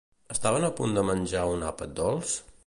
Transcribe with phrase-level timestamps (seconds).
[0.35, 2.35] Estaven a punt de menjar un àpat dolç?